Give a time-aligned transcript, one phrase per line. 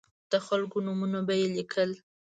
[0.31, 1.91] د خلکو نومونه به یې لیکل.